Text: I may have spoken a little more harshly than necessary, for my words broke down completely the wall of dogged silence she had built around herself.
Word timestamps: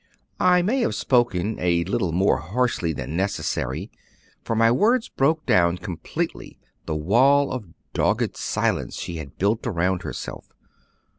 I 0.39 0.63
may 0.63 0.79
have 0.79 0.95
spoken 0.95 1.59
a 1.59 1.83
little 1.83 2.11
more 2.11 2.37
harshly 2.37 2.91
than 2.91 3.15
necessary, 3.15 3.91
for 4.43 4.55
my 4.55 4.71
words 4.71 5.09
broke 5.09 5.45
down 5.45 5.77
completely 5.77 6.59
the 6.87 6.95
wall 6.95 7.51
of 7.51 7.67
dogged 7.93 8.35
silence 8.35 8.95
she 8.95 9.17
had 9.17 9.37
built 9.37 9.67
around 9.67 10.01
herself. 10.01 10.47